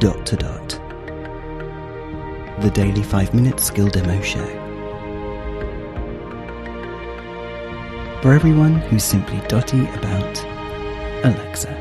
[0.00, 0.68] dot to dot.
[2.62, 4.46] The daily 5 minute skill demo show.
[8.22, 10.42] For everyone who's simply dotty about
[11.22, 11.74] Alexa.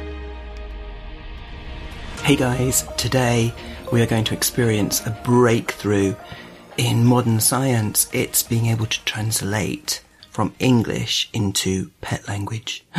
[2.23, 3.53] Hey guys, today
[3.89, 6.13] we are going to experience a breakthrough
[6.75, 8.09] in modern science.
[8.11, 12.83] It's being able to translate from English into pet language.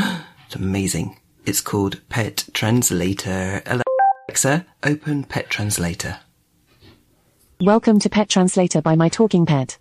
[0.47, 1.19] it's amazing.
[1.45, 3.63] It's called Pet Translator.
[4.31, 6.21] Alexa, open Pet Translator.
[7.61, 9.79] Welcome to Pet Translator by My Talking Pet.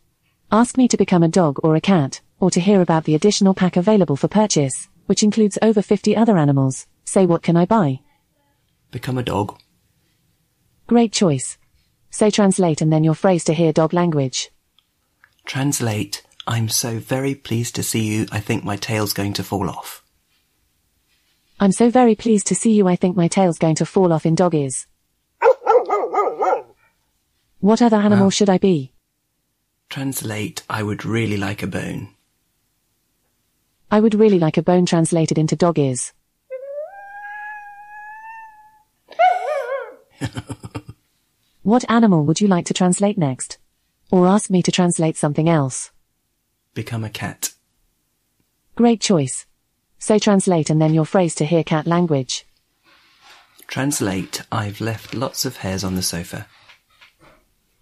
[0.51, 3.53] Ask me to become a dog or a cat, or to hear about the additional
[3.53, 6.87] pack available for purchase, which includes over 50 other animals.
[7.05, 7.99] Say what can I buy?
[8.89, 9.55] Become a dog.
[10.87, 11.59] Great choice.
[12.09, 14.49] Say translate and then your phrase to hear dog language.
[15.45, 16.23] Translate.
[16.47, 18.25] I'm so very pleased to see you.
[18.31, 20.03] I think my tail's going to fall off.
[21.59, 22.87] I'm so very pleased to see you.
[22.87, 24.87] I think my tail's going to fall off in dog ears.
[27.59, 28.29] What other animal Wow.
[28.29, 28.93] should I be?
[29.89, 30.63] Translate.
[30.69, 32.15] I would really like a bone.
[33.91, 36.13] I would really like a bone translated into dog ears.
[41.63, 43.57] what animal would you like to translate next?
[44.11, 45.91] Or ask me to translate something else?
[46.73, 47.53] Become a cat.
[48.75, 49.45] Great choice.
[49.99, 52.45] Say translate and then your phrase to hear cat language.
[53.67, 54.41] Translate.
[54.51, 56.47] I've left lots of hairs on the sofa.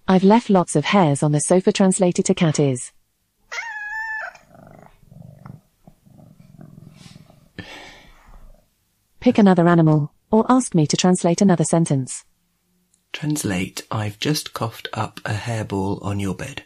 [0.08, 2.92] I've left lots of hairs on the sofa translated to cat is.
[9.20, 12.24] Pick another animal, or ask me to translate another sentence.
[13.12, 13.86] Translate.
[13.92, 16.64] I've just coughed up a hairball on your bed.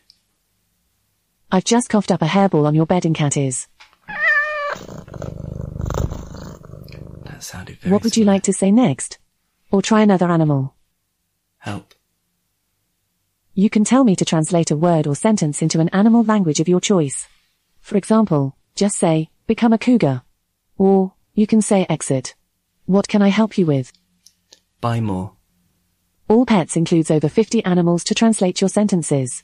[1.52, 3.68] I've just coughed up a hairball on your bed in cat ears.
[7.42, 9.18] That sounded very What would you like to say next?
[9.72, 10.76] Or try another animal.
[11.58, 11.96] Help.
[13.56, 16.68] You can tell me to translate a word or sentence into an animal language of
[16.70, 17.28] your choice.
[17.80, 20.22] For example, just say, become a cougar.
[20.78, 22.36] Or, you can say exit.
[22.86, 23.92] What can I help you with?
[24.80, 25.32] Buy more.
[26.28, 29.44] All Pets includes over 50 animals to translate your sentences.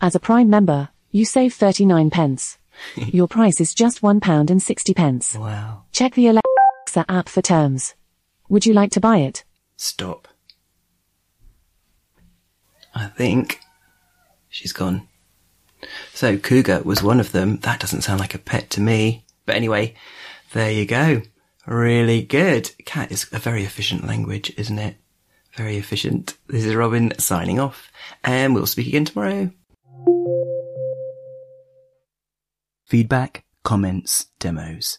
[0.00, 2.58] As a Prime member, you save 39 pence.
[2.96, 5.36] your price is just one pound and 60 pence.
[5.36, 5.84] Wow.
[5.92, 6.39] Check the
[6.96, 7.94] Alexa app for terms.
[8.48, 9.44] Would you like to buy it?
[9.76, 10.26] Stop.
[12.94, 13.60] I think
[14.48, 15.06] she's gone.
[16.12, 17.58] So cougar was one of them.
[17.58, 19.24] That doesn't sound like a pet to me.
[19.46, 19.94] But anyway,
[20.52, 21.22] there you go.
[21.64, 22.72] Really good.
[22.86, 24.96] Cat is a very efficient language, isn't it?
[25.54, 26.36] Very efficient.
[26.48, 27.92] This is Robin signing off,
[28.24, 29.50] and we'll speak again tomorrow.
[32.86, 34.98] Feedback, comments, demos.